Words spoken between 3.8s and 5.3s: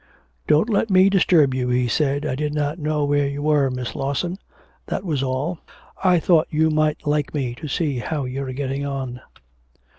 Lawson, that was